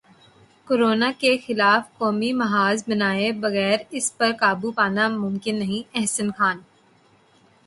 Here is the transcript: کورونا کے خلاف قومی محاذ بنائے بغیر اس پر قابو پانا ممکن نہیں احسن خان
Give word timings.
کورونا 0.67 1.09
کے 1.19 1.31
خلاف 1.45 1.83
قومی 1.97 2.31
محاذ 2.33 2.83
بنائے 2.87 3.31
بغیر 3.43 3.77
اس 3.97 4.07
پر 4.17 4.31
قابو 4.39 4.71
پانا 4.77 5.07
ممکن 5.17 5.55
نہیں 5.59 5.97
احسن 5.99 6.31
خان 6.37 6.57